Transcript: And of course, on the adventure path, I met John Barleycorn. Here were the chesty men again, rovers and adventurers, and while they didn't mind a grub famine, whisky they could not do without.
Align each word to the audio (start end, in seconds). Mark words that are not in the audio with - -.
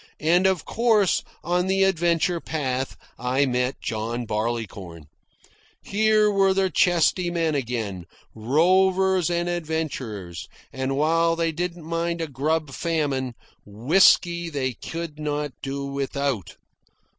And 0.19 0.47
of 0.47 0.65
course, 0.65 1.23
on 1.43 1.67
the 1.67 1.83
adventure 1.83 2.39
path, 2.39 2.97
I 3.19 3.45
met 3.45 3.79
John 3.81 4.25
Barleycorn. 4.25 5.05
Here 5.83 6.31
were 6.31 6.55
the 6.55 6.71
chesty 6.71 7.29
men 7.29 7.53
again, 7.53 8.07
rovers 8.33 9.29
and 9.29 9.47
adventurers, 9.47 10.47
and 10.73 10.97
while 10.97 11.35
they 11.35 11.51
didn't 11.51 11.85
mind 11.85 12.19
a 12.19 12.27
grub 12.27 12.71
famine, 12.71 13.35
whisky 13.63 14.49
they 14.49 14.73
could 14.73 15.19
not 15.19 15.51
do 15.61 15.85
without. 15.85 16.55